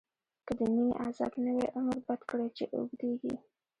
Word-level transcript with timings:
که 0.45 0.51
د 0.57 0.59
مینی 0.73 0.93
عذاب 1.05 1.33
نه 1.45 1.51
وی، 1.55 1.67
عمر 1.77 1.97
بد 2.07 2.21
کړی 2.29 2.47
چی 2.57 2.63
اوږدیږی 2.75 3.33